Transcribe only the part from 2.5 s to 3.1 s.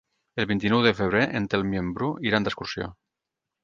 d'excursió.